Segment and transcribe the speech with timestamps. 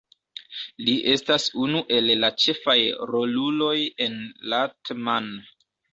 [0.85, 2.77] Li estas unu el la ĉefaj
[3.11, 3.77] roluloj
[4.07, 4.19] en
[4.55, 5.29] Rat-Man.